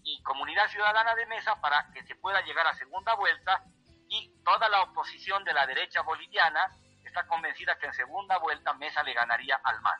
y 0.05 0.21
Comunidad 0.21 0.69
Ciudadana 0.69 1.15
de 1.15 1.25
Mesa 1.25 1.59
para 1.59 1.91
que 1.91 2.03
se 2.03 2.15
pueda 2.15 2.41
llegar 2.41 2.65
a 2.67 2.75
segunda 2.75 3.15
vuelta 3.15 3.63
y 4.07 4.31
toda 4.43 4.69
la 4.69 4.83
oposición 4.83 5.43
de 5.43 5.53
la 5.53 5.65
derecha 5.65 6.01
boliviana 6.01 6.71
está 7.03 7.25
convencida 7.27 7.77
que 7.79 7.87
en 7.87 7.93
segunda 7.93 8.37
vuelta 8.37 8.73
Mesa 8.73 9.03
le 9.03 9.13
ganaría 9.13 9.59
al 9.63 9.81
MAS. 9.81 9.99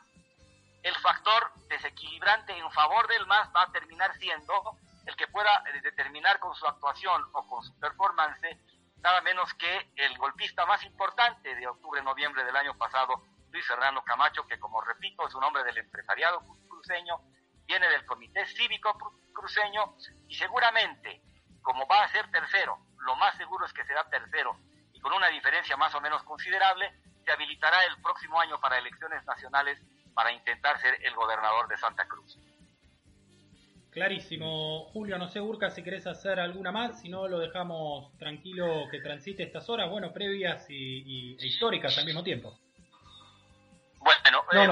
El 0.84 0.96
factor 0.98 1.52
desequilibrante 1.68 2.56
en 2.56 2.72
favor 2.72 3.08
del 3.08 3.26
MAS 3.26 3.50
va 3.56 3.64
a 3.64 3.72
terminar 3.72 4.16
siendo 4.18 4.78
el 5.08 5.16
que 5.16 5.28
pueda 5.28 5.64
eh, 5.74 5.82
determinar 5.82 6.40
con 6.40 6.56
su 6.56 6.68
actuación 6.68 7.24
o 7.34 7.48
con 7.48 7.64
su 7.64 7.78
performance 7.80 8.58
nada 9.02 9.22
menos 9.22 9.54
que 9.56 9.92
el 9.98 10.18
golpista 10.18 10.66
más 10.66 10.84
importante 10.84 11.56
de 11.56 11.68
octubre-noviembre 11.68 12.44
del 12.44 12.56
año 12.56 12.76
pasado, 12.76 13.22
Luis 13.52 13.66
Fernando 13.68 14.04
Camacho, 14.04 14.48
que 14.48 14.60
como 14.60 14.82
repito 14.82 15.28
es 15.28 15.36
un 15.36 15.44
hombre 15.44 15.64
del 15.64 15.78
empresariado 15.78 16.42
cruceño, 16.68 17.22
viene 17.68 17.88
del 17.90 18.06
Comité 18.06 18.46
Cívico 18.46 18.98
Cruceño 19.34 19.96
y 20.28 20.36
seguramente, 20.36 21.22
como 21.62 21.88
va 21.88 22.04
a 22.04 22.12
ser 22.12 22.30
tercero, 22.32 22.78
lo 23.00 23.16
más 23.16 23.36
seguro 23.38 23.66
es 23.66 23.74
que 23.74 23.86
será 23.86 24.08
tercero 24.10 24.58
y 24.94 25.00
con 25.00 25.14
una 25.14 25.28
diferencia 25.28 25.78
más 25.78 25.94
o 25.96 26.02
menos 26.02 26.24
considerable, 26.24 26.92
se 27.24 27.32
habilitará 27.32 27.86
el 27.86 28.02
próximo 28.02 28.40
año 28.40 28.60
para 28.60 28.78
elecciones 28.78 29.24
nacionales 29.26 29.80
para 30.14 30.32
intentar 30.32 30.80
ser 30.80 30.98
el 31.04 31.14
gobernador 31.16 31.68
de 31.68 31.78
Santa 31.78 32.08
Cruz. 32.08 32.40
Clarísimo, 33.96 34.90
Julio, 34.92 35.18
no 35.18 35.30
sé, 35.30 35.40
Urca, 35.40 35.70
si 35.70 35.82
querés 35.82 36.06
hacer 36.06 36.38
alguna 36.38 36.70
más, 36.70 37.00
si 37.00 37.08
no 37.08 37.30
lo 37.30 37.40
dejamos 37.40 38.18
tranquilo 38.18 38.90
que 38.92 39.00
transite 39.00 39.44
estas 39.44 39.70
horas, 39.70 39.90
bueno, 39.90 40.12
previas 40.12 40.70
y, 40.70 41.38
e 41.40 41.48
históricas 41.48 41.98
al 41.98 42.06
mismo 42.06 42.22
tiempo. 42.22 42.60
Bueno, 44.06 44.46
no, 44.54 44.60
eh, 44.60 44.70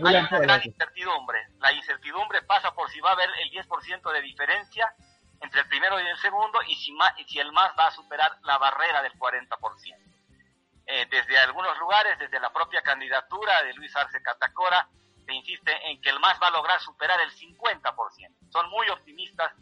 una 0.00 0.08
hay 0.08 0.16
una 0.16 0.38
gran 0.38 0.62
incertidumbre. 0.64 1.48
La 1.60 1.70
incertidumbre 1.70 2.40
pasa 2.42 2.72
por 2.72 2.90
si 2.90 2.98
va 3.00 3.10
a 3.10 3.12
haber 3.12 3.28
el 3.42 3.50
10% 3.50 4.10
de 4.10 4.22
diferencia 4.22 4.90
entre 5.42 5.60
el 5.60 5.68
primero 5.68 6.00
y 6.00 6.06
el 6.06 6.16
segundo 6.16 6.58
y 6.66 6.74
si, 6.76 6.96
si 7.28 7.38
el 7.38 7.52
MAS 7.52 7.72
va 7.78 7.88
a 7.88 7.90
superar 7.90 8.38
la 8.44 8.56
barrera 8.56 9.02
del 9.02 9.12
40%. 9.18 9.48
Eh, 10.86 11.06
desde 11.10 11.38
algunos 11.40 11.78
lugares, 11.78 12.18
desde 12.18 12.40
la 12.40 12.50
propia 12.50 12.80
candidatura 12.80 13.62
de 13.64 13.74
Luis 13.74 13.94
Arce 13.94 14.22
Catacora, 14.22 14.88
se 15.26 15.34
insiste 15.34 15.90
en 15.90 16.00
que 16.00 16.08
el 16.08 16.18
MAS 16.18 16.38
va 16.42 16.46
a 16.46 16.52
lograr 16.52 16.80
superar 16.80 17.20
el 17.20 17.30
50%. 17.32 18.50
Son 18.50 18.70
muy 18.70 18.88
optimistas 18.88 19.52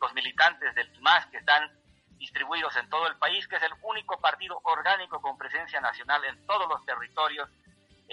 los 0.00 0.14
militantes 0.14 0.72
del 0.76 0.88
MAS 1.00 1.26
que 1.26 1.38
están 1.38 1.68
distribuidos 2.16 2.76
en 2.76 2.88
todo 2.88 3.08
el 3.08 3.16
país, 3.16 3.48
que 3.48 3.56
es 3.56 3.62
el 3.64 3.72
único 3.82 4.20
partido 4.20 4.60
orgánico 4.62 5.20
con 5.20 5.36
presencia 5.36 5.80
nacional 5.80 6.24
en 6.26 6.46
todos 6.46 6.68
los 6.68 6.84
territorios 6.86 7.50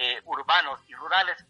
eh, 0.00 0.22
urbanos 0.26 0.80
y 0.86 0.94
rurales, 0.94 1.44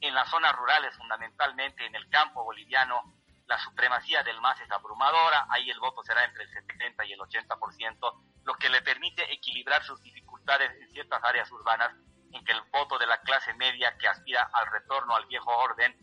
en 0.00 0.14
las 0.14 0.28
zonas 0.28 0.52
rurales 0.56 0.96
fundamentalmente, 0.96 1.86
en 1.86 1.94
el 1.94 2.08
campo 2.10 2.42
boliviano, 2.42 3.14
la 3.46 3.56
supremacía 3.58 4.24
del 4.24 4.40
MAS 4.40 4.60
es 4.60 4.70
abrumadora, 4.72 5.46
ahí 5.48 5.70
el 5.70 5.78
voto 5.78 6.02
será 6.02 6.24
entre 6.24 6.42
el 6.42 6.50
70 6.50 7.04
y 7.04 7.12
el 7.12 7.20
80%, 7.20 8.22
lo 8.42 8.54
que 8.54 8.68
le 8.68 8.82
permite 8.82 9.32
equilibrar 9.32 9.84
sus 9.84 10.02
dificultades 10.02 10.72
en 10.80 10.90
ciertas 10.90 11.22
áreas 11.22 11.48
urbanas, 11.52 11.94
en 12.32 12.44
que 12.44 12.50
el 12.50 12.62
voto 12.72 12.98
de 12.98 13.06
la 13.06 13.20
clase 13.20 13.54
media 13.54 13.96
que 13.96 14.08
aspira 14.08 14.50
al 14.52 14.66
retorno 14.72 15.14
al 15.14 15.26
viejo 15.26 15.56
orden 15.56 15.96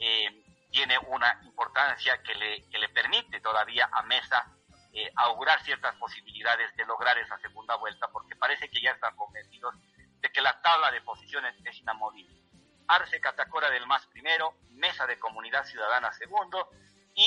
eh, 0.00 0.42
tiene 0.72 0.98
una 0.98 1.40
importancia 1.44 2.20
que 2.24 2.34
le, 2.34 2.68
que 2.68 2.78
le 2.78 2.88
permite 2.88 3.40
todavía 3.40 3.88
a 3.92 4.02
Mesa 4.02 4.52
eh, 4.92 5.12
augurar 5.14 5.62
ciertas 5.62 5.94
posibilidades 5.94 6.74
de 6.74 6.84
lograr 6.86 7.16
esa 7.18 7.38
segunda 7.38 7.76
vuelta, 7.76 8.08
porque 8.08 8.34
parece 8.34 8.68
que 8.68 8.80
ya 8.80 8.90
están 8.90 9.14
convencidos 9.14 9.76
que 10.36 10.42
la 10.42 10.60
tabla 10.60 10.90
de 10.92 11.00
posiciones 11.00 11.54
es 11.64 11.80
inamovible. 11.80 12.36
Arce 12.88 13.18
Catacora 13.20 13.70
del 13.70 13.86
MAS 13.86 14.06
primero, 14.12 14.52
Mesa 14.72 15.06
de 15.06 15.18
Comunidad 15.18 15.64
Ciudadana 15.64 16.12
segundo 16.12 16.68
y 17.14 17.24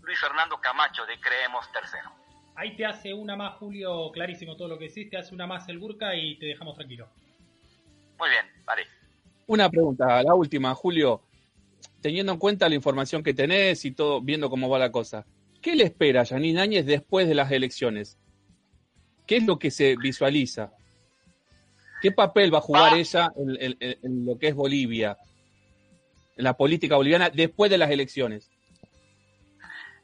Luis 0.00 0.18
Fernando 0.18 0.58
Camacho 0.58 1.04
de 1.04 1.20
Creemos 1.20 1.70
tercero. 1.70 2.10
Ahí 2.56 2.74
te 2.76 2.86
hace 2.86 3.12
una 3.12 3.36
más, 3.36 3.58
Julio, 3.58 4.10
clarísimo 4.10 4.56
todo 4.56 4.68
lo 4.68 4.78
que 4.78 4.86
hiciste, 4.86 5.18
hace 5.18 5.34
una 5.34 5.46
más 5.46 5.68
el 5.68 5.78
Burka 5.78 6.16
y 6.16 6.38
te 6.38 6.46
dejamos 6.46 6.76
tranquilo. 6.76 7.08
Muy 8.18 8.30
bien, 8.30 8.46
vale. 8.64 8.86
Una 9.46 9.68
pregunta, 9.68 10.22
la 10.22 10.34
última, 10.34 10.74
Julio. 10.74 11.20
Teniendo 12.00 12.32
en 12.32 12.38
cuenta 12.38 12.70
la 12.70 12.74
información 12.74 13.22
que 13.22 13.34
tenés 13.34 13.84
y 13.84 13.90
todo, 13.90 14.22
viendo 14.22 14.48
cómo 14.48 14.70
va 14.70 14.78
la 14.78 14.90
cosa, 14.90 15.26
¿qué 15.60 15.76
le 15.76 15.84
espera 15.84 16.22
a 16.22 16.26
Janine 16.26 16.62
Áñez 16.62 16.86
después 16.86 17.28
de 17.28 17.34
las 17.34 17.52
elecciones? 17.52 18.16
¿Qué 19.26 19.36
es 19.36 19.44
lo 19.44 19.58
que 19.58 19.70
se 19.70 19.96
visualiza? 19.96 20.72
¿Qué 22.04 22.12
papel 22.12 22.52
va 22.52 22.58
a 22.58 22.60
jugar 22.60 22.92
ah. 22.92 22.96
ella 22.98 23.32
en, 23.34 24.26
lo 24.26 24.38
que 24.38 24.48
es 24.48 24.54
Bolivia, 24.54 25.16
en 26.36 26.44
la 26.44 26.52
política 26.52 26.96
boliviana 26.96 27.30
después 27.30 27.70
de 27.70 27.78
las 27.78 27.88
elecciones? 27.88 28.50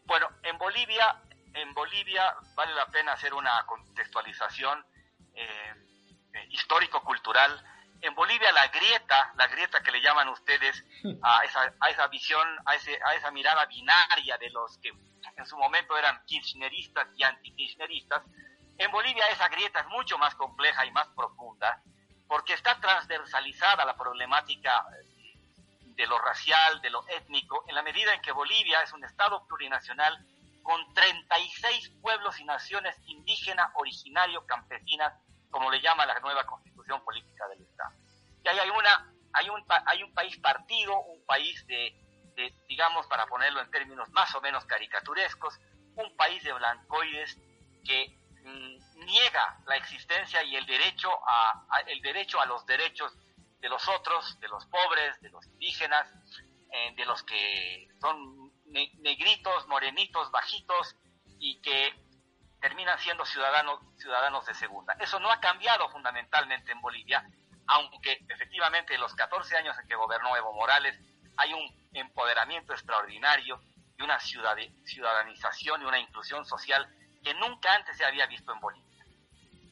Bueno, 0.07 0.27
en 0.43 0.57
Bolivia, 0.57 1.21
en 1.53 1.75
Bolivia 1.75 2.23
vale 2.55 2.75
la 2.75 2.87
pena 2.87 3.13
hacer 3.13 3.35
una 3.35 3.51
contextualización 3.67 4.83
eh, 5.35 5.75
eh, 6.33 6.47
histórico-cultural. 6.49 7.63
En 8.01 8.15
Bolivia 8.15 8.51
la 8.53 8.69
grieta, 8.69 9.35
la 9.37 9.47
grieta 9.49 9.83
que 9.83 9.91
le 9.91 10.01
llaman 10.01 10.31
ustedes 10.31 10.83
a 11.21 11.45
esa, 11.45 11.75
a 11.81 11.91
esa 11.91 12.07
visión, 12.07 12.49
a, 12.65 12.77
ese, 12.77 12.99
a 13.05 13.15
esa 13.15 13.31
mirada 13.31 13.67
binaria 13.67 14.39
de 14.39 14.49
los 14.49 14.79
que 14.79 14.89
en 14.89 15.45
su 15.45 15.59
momento 15.59 15.99
eran 15.99 16.25
kirchneristas 16.25 17.09
y 17.15 17.25
anti-kirchneristas, 17.25 18.23
en 18.79 18.91
Bolivia 18.91 19.29
esa 19.29 19.51
grieta 19.51 19.81
es 19.81 19.89
mucho 19.89 20.17
más 20.17 20.35
compleja 20.37 20.87
y 20.87 20.93
más 20.93 21.07
profunda 21.09 21.83
porque 22.31 22.55
está 22.55 22.79
transversalizada 22.79 23.85
la 23.85 23.97
problemática 23.97 24.87
de 25.83 26.07
lo 26.07 26.17
racial, 26.17 26.81
de 26.81 26.89
lo 26.89 27.05
étnico, 27.09 27.65
en 27.67 27.75
la 27.75 27.83
medida 27.83 28.15
en 28.15 28.23
que 28.23 28.31
Bolivia 28.31 28.81
es 28.83 28.93
un 28.93 29.05
Estado 29.05 29.45
plurinacional 29.49 30.17
con 30.63 30.95
36 30.95 31.91
pueblos 32.01 32.39
y 32.39 32.45
naciones 32.45 32.95
indígenas, 33.07 33.73
originarios, 33.75 34.45
campesinas, 34.45 35.13
como 35.51 35.73
le 35.73 35.81
llama 35.81 36.07
la 36.07 36.21
nueva 36.21 36.47
constitución 36.47 37.05
política 37.05 37.49
del 37.49 37.63
Estado. 37.63 37.97
Y 38.45 38.49
ahí 38.49 38.61
hay, 38.61 38.71
una, 38.71 39.13
hay, 39.33 39.51
un, 39.51 39.65
hay 39.87 40.03
un 40.05 40.15
país 40.15 40.39
partido, 40.39 41.01
un 41.01 41.27
país 41.27 41.67
de, 41.67 41.93
de, 42.37 42.55
digamos, 42.69 43.09
para 43.09 43.27
ponerlo 43.27 43.61
en 43.61 43.73
términos 43.73 44.09
más 44.11 44.33
o 44.37 44.41
menos 44.41 44.65
caricaturescos, 44.67 45.59
un 45.97 46.15
país 46.17 46.45
de 46.45 46.53
blancoides 46.53 47.37
que 47.85 48.20
niega 48.43 49.59
la 49.67 49.77
existencia 49.77 50.43
y 50.43 50.57
el 50.57 50.67
derecho 50.67 51.11
a, 51.27 51.67
el 51.87 52.01
derecho 52.01 52.41
a 52.41 52.47
los 52.47 52.65
derechos 52.67 53.13
de 53.61 53.69
los 53.69 53.87
otros, 53.89 54.39
de 54.41 54.49
los 54.49 54.67
pobres, 54.67 55.21
de 55.21 55.31
los 55.31 55.47
indígenas, 55.47 56.09
eh, 56.73 56.95
de 56.97 57.05
los 57.05 57.23
que 57.23 57.89
son 58.01 58.53
negritos, 58.67 59.67
morenitos, 59.67 60.31
bajitos 60.31 60.97
y 61.39 61.61
que 61.61 61.93
terminan 62.61 62.99
siendo 62.99 63.25
ciudadanos 63.25 63.81
ciudadanos 63.99 64.47
de 64.47 64.55
segunda. 64.55 64.95
Eso 65.01 65.19
no 65.19 65.31
ha 65.31 65.41
cambiado 65.41 65.89
fundamentalmente 65.91 66.73
en 66.73 66.81
Bolivia, 66.81 67.25
aunque 67.67 68.25
efectivamente 68.29 68.95
en 68.95 69.01
los 69.01 69.15
14 69.15 69.57
años 69.57 69.77
en 69.79 69.89
que 69.89 69.95
gobernó 69.97 70.37
Evo 70.37 70.53
Morales 70.53 70.99
hay 71.37 71.53
un 71.53 71.89
empoderamiento 71.93 72.73
extraordinario 72.73 73.61
y 73.99 74.03
una 74.03 74.19
ciudadanización 74.21 75.83
y 75.83 75.85
una 75.85 75.99
inclusión 75.99 76.45
social 76.45 76.89
que 77.23 77.35
nunca 77.35 77.75
antes 77.75 77.97
se 77.97 78.05
había 78.05 78.27
visto 78.27 78.53
en 78.53 78.61
Bolivia. 78.61 79.05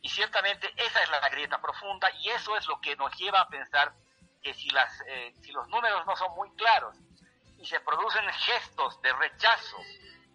Y 0.01 0.09
ciertamente 0.09 0.73
esa 0.77 1.03
es 1.03 1.11
la 1.11 1.29
grieta 1.29 1.61
profunda 1.61 2.11
y 2.21 2.29
eso 2.31 2.57
es 2.57 2.67
lo 2.67 2.81
que 2.81 2.97
nos 2.97 3.15
lleva 3.17 3.41
a 3.41 3.49
pensar 3.49 3.93
que 4.43 4.55
si, 4.55 4.71
las, 4.71 5.03
eh, 5.07 5.35
si 5.43 5.53
los 5.53 5.67
números 5.69 6.07
no 6.07 6.17
son 6.17 6.35
muy 6.35 6.51
claros 6.55 6.97
y 7.59 7.67
se 7.67 7.81
producen 7.81 8.25
gestos 8.33 9.01
de 9.03 9.13
rechazo 9.13 9.77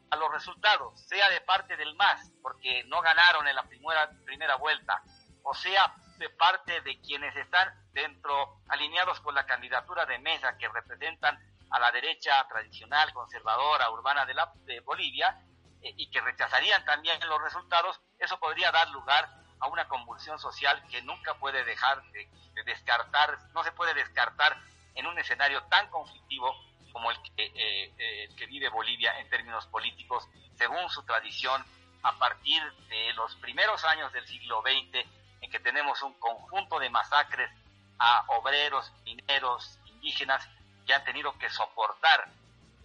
a 0.09 0.15
los 0.17 0.31
resultados, 0.31 0.99
sea 1.07 1.29
de 1.29 1.41
parte 1.41 1.77
del 1.77 1.95
MAS, 1.95 2.31
porque 2.41 2.83
no 2.85 3.01
ganaron 3.01 3.47
en 3.47 3.55
la 3.55 3.63
primera, 3.63 4.11
primera 4.25 4.55
vuelta, 4.57 5.01
o 5.43 5.53
sea 5.53 5.95
de 6.17 6.29
parte 6.29 6.81
de 6.81 6.99
quienes 7.01 7.35
están 7.35 7.73
dentro, 7.93 8.59
alineados 8.67 9.19
con 9.21 9.33
la 9.33 9.45
candidatura 9.45 10.05
de 10.05 10.19
Mesa, 10.19 10.57
que 10.57 10.67
representan 10.69 11.39
a 11.71 11.79
la 11.79 11.91
derecha 11.91 12.45
tradicional, 12.47 13.11
conservadora, 13.13 13.89
urbana 13.89 14.25
de, 14.25 14.33
la, 14.33 14.51
de 14.65 14.79
Bolivia, 14.81 15.35
y 15.83 16.09
que 16.09 16.21
rechazarían 16.21 16.85
también 16.85 17.19
los 17.27 17.41
resultados, 17.41 17.99
eso 18.19 18.39
podría 18.39 18.71
dar 18.71 18.89
lugar 18.89 19.29
a 19.59 19.67
una 19.67 19.87
convulsión 19.87 20.39
social 20.39 20.83
que 20.89 21.01
nunca 21.01 21.35
puede 21.35 21.63
dejar 21.63 22.03
de, 22.11 22.29
descartar, 22.65 23.37
no 23.53 23.63
se 23.63 23.71
puede 23.71 23.93
descartar 23.93 24.57
en 24.95 25.07
un 25.07 25.17
escenario 25.17 25.63
tan 25.63 25.89
conflictivo 25.89 26.55
como 26.91 27.09
el 27.11 27.17
que, 27.23 27.45
eh, 27.45 27.93
eh, 27.97 28.23
el 28.25 28.35
que 28.35 28.45
vive 28.45 28.69
Bolivia 28.69 29.19
en 29.19 29.29
términos 29.29 29.65
políticos, 29.67 30.27
según 30.57 30.89
su 30.89 31.03
tradición, 31.03 31.65
a 32.03 32.19
partir 32.19 32.61
de 32.89 33.13
los 33.13 33.35
primeros 33.37 33.83
años 33.85 34.11
del 34.11 34.27
siglo 34.27 34.61
XX, 34.61 35.05
en 35.41 35.51
que 35.51 35.59
tenemos 35.59 36.01
un 36.03 36.13
conjunto 36.19 36.79
de 36.79 36.89
masacres 36.89 37.49
a 37.97 38.25
obreros, 38.27 38.91
mineros, 39.03 39.79
indígenas, 39.85 40.47
que 40.85 40.93
han 40.93 41.03
tenido 41.03 41.37
que 41.37 41.49
soportar 41.49 42.29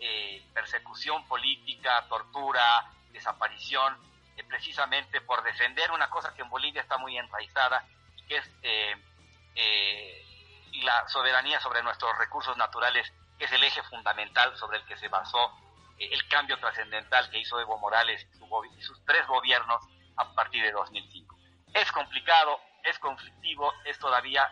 eh, 0.00 0.45
persecución 0.55 1.26
política, 1.26 2.07
tortura, 2.09 2.88
desaparición, 3.12 3.97
eh, 4.37 4.45
precisamente 4.45 5.21
por 5.21 5.43
defender 5.43 5.90
una 5.90 6.09
cosa 6.09 6.33
que 6.35 6.43
en 6.43 6.49
Bolivia 6.49 6.83
está 6.83 6.99
muy 6.99 7.19
enraizada, 7.19 7.85
que 8.28 8.37
es 8.37 8.50
eh, 8.62 8.95
la 10.83 11.09
soberanía 11.09 11.59
sobre 11.61 11.83
nuestros 11.83 12.17
recursos 12.17 12.57
naturales, 12.57 13.12
que 13.38 13.47
es 13.47 13.52
el 13.52 13.64
eje 13.64 13.83
fundamental 13.85 14.57
sobre 14.57 14.78
el 14.78 14.85
que 14.85 14.97
se 14.97 15.09
basó 15.09 15.52
el 15.99 16.28
cambio 16.28 16.59
trascendental 16.61 17.28
que 17.28 17.40
hizo 17.40 17.59
Evo 17.59 17.76
Morales 17.78 18.25
y, 18.76 18.83
sus 18.83 19.05
tres 19.05 19.26
gobiernos 19.26 19.83
a 20.17 20.33
partir 20.33 20.62
de 20.62 20.71
2005. 20.71 21.37
Es 21.75 21.90
complicado, 21.90 22.61
es 22.85 22.97
conflictivo, 23.00 23.73
es 23.85 23.99
todavía 23.99 24.49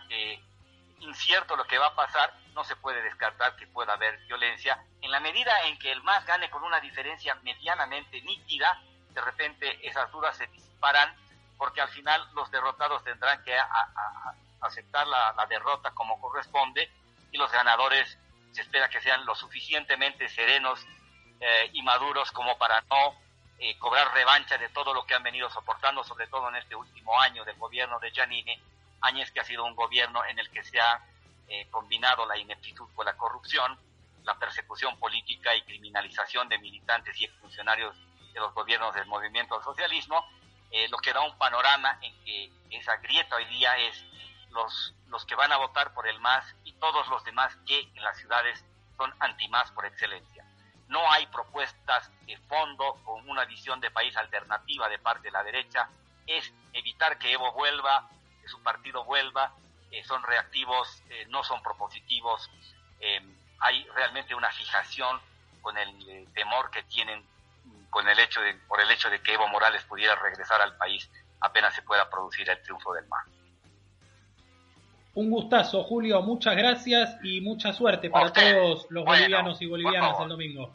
incierto 1.01 1.57
lo 1.57 1.65
que 1.65 1.79
va 1.79 1.87
a 1.87 1.95
pasar, 1.95 2.33
no 2.55 2.65
se 2.65 2.77
puede 2.77 3.03
descartar 3.03 3.57
que 3.57 3.67
pueda 3.67 3.93
haber 3.93 4.19
violencia. 4.27 4.83
En 5.07 5.13
la 5.13 5.21
medida 5.21 5.53
en 5.69 5.79
que 5.79 5.93
el 5.93 6.03
MAS 6.03 6.27
gane 6.27 6.51
con 6.51 6.65
una 6.65 6.81
diferencia 6.81 7.37
medianamente 7.45 8.21
nítida, 8.23 8.83
de 9.11 9.21
repente 9.21 9.79
esas 9.89 10.11
dudas 10.11 10.37
se 10.37 10.49
disparan 10.49 11.15
porque 11.57 11.81
al 11.81 11.89
final 11.91 12.29
los 12.35 12.51
derrotados 12.51 13.05
tendrán 13.05 13.41
que 13.45 13.57
aceptar 14.61 15.07
la, 15.07 15.47
derrota 15.49 15.93
como 15.93 16.21
corresponde 16.21 16.91
y 17.31 17.39
los 17.39 17.53
ganadores 17.53 18.19
se 18.51 18.63
espera 18.63 18.91
que 18.91 19.01
sean 19.01 19.25
lo 19.25 19.37
suficientemente 19.37 20.29
serenos 20.29 20.85
eh, 21.39 21.71
y 21.73 21.83
maduros 21.83 22.33
como 22.33 22.59
para 22.59 22.81
no 22.91 23.15
eh, 23.61 23.79
cobrar 23.79 24.13
revancha 24.13 24.59
de 24.59 24.71
todo 24.71 24.93
lo 24.93 25.07
que 25.07 25.15
han 25.15 25.23
venido 25.23 25.49
soportando, 25.51 26.03
sobre 26.03 26.27
todo 26.27 26.49
en 26.49 26.57
este 26.57 26.75
último 26.75 27.17
año 27.21 27.45
del 27.45 27.55
gobierno 27.59 28.01
de 28.01 28.11
Giannini, 28.11 28.61
años 29.03 29.31
que 29.31 29.39
ha 29.39 29.45
sido 29.45 29.67
un 29.67 29.77
gobierno 29.77 30.25
en 30.25 30.41
el 30.41 30.51
que 30.51 30.65
se 30.65 30.81
ha 30.81 31.01
eh, 31.47 31.69
combinado 31.71 32.27
la 32.27 32.37
ineptitud 32.37 32.89
con 32.97 33.07
la 33.07 33.17
corrupción, 33.17 33.79
la 34.27 34.39
persecución 34.39 34.99
política 34.99 35.55
y 35.55 35.63
criminalización 35.63 36.49
de 36.49 36.59
militantes 36.59 37.19
y 37.21 37.29
funcionarios 37.29 37.97
de 38.33 38.41
los 38.41 38.53
gobiernos 38.53 38.95
del 38.95 39.07
movimiento 39.07 39.55
al 39.55 39.63
socialismo, 39.63 40.23
eh, 40.71 40.89
lo 40.89 40.99
que 40.99 41.13
da 41.13 41.23
un 41.23 41.39
panorama 41.39 41.99
en 42.03 42.25
que 42.25 42.51
esa 42.71 42.97
grieta 42.97 43.37
hoy 43.37 43.45
día 43.47 43.79
es 43.79 44.05
los, 44.51 44.95
los 45.07 45.25
que 45.25 45.37
van 45.37 45.53
a 45.53 45.59
votar 45.59 45.95
por 45.95 46.09
el 46.09 46.19
MAS 46.21 46.45
y 46.65 46.73
todos 46.75 47.09
los 47.09 47.23
demás 47.25 47.57
que 47.67 47.81
en 47.81 48.03
las 48.03 48.19
ciudades 48.19 48.65
son 48.97 49.15
anti-MAS 49.21 49.71
por 49.71 49.87
excelencia. 49.87 50.45
No 50.89 51.11
hay 51.13 51.27
propuestas 51.27 52.11
de 52.27 52.37
fondo 52.49 53.01
con 53.05 53.29
una 53.29 53.45
visión 53.45 53.81
de 53.81 53.91
país 53.91 54.17
alternativa 54.17 54.89
de 54.89 54.99
parte 54.99 55.29
de 55.29 55.33
la 55.33 55.45
derecha. 55.45 55.89
Es 56.27 56.53
evitar 56.73 57.19
que 57.19 57.33
Evo 57.33 57.53
vuelva, 57.53 58.09
que 58.43 58.49
su 58.49 58.63
partido 58.63 59.05
vuelva, 59.05 59.55
eh, 59.91 60.03
son 60.05 60.23
reactivos, 60.23 61.03
eh, 61.11 61.27
no 61.29 61.45
son 61.45 61.63
propositivos, 61.63 62.51
eh, 63.01 63.21
hay 63.61 63.87
realmente 63.95 64.35
una 64.35 64.51
fijación 64.51 65.21
con 65.63 65.77
el 65.79 66.29
temor 66.33 66.71
que 66.71 66.83
tienen 66.85 67.25
con 67.91 68.09
el 68.09 68.19
hecho 68.19 68.41
de, 68.41 68.55
por 68.69 68.81
el 68.81 68.91
hecho 68.91 69.09
de 69.09 69.21
que 69.21 69.35
Evo 69.35 69.49
Morales 69.49 69.83
pudiera 69.85 70.15
regresar 70.17 70.61
al 70.61 70.77
país 70.77 71.09
apenas 71.41 71.75
se 71.75 71.83
pueda 71.83 72.09
producir 72.11 72.49
el 72.49 72.61
triunfo 72.63 72.93
del 72.93 73.07
MAS. 73.07 73.27
Un 75.15 75.31
gustazo, 75.31 75.83
Julio. 75.83 76.21
Muchas 76.21 76.55
gracias 76.57 77.17
y 77.23 77.41
mucha 77.41 77.73
suerte 77.73 78.11
para 78.11 78.33
todos 78.33 78.87
los 78.91 79.05
bolivianos 79.05 79.61
y 79.63 79.67
bolivianas 79.67 80.21
el 80.21 80.29
domingo. 80.29 80.71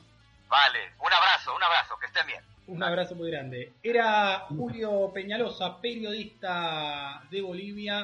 Vale, 0.48 0.94
un 1.00 1.14
abrazo, 1.14 1.56
un 1.56 1.64
abrazo, 1.64 1.98
que 2.00 2.08
estén 2.08 2.26
bien. 2.26 2.44
Un 2.68 2.84
abrazo 2.84 3.16
muy 3.16 3.30
grande. 3.30 3.74
Era 3.84 4.46
Julio 4.50 5.12
Peñalosa, 5.14 5.80
periodista 5.80 7.22
de 7.30 7.42
Bolivia. 7.42 8.00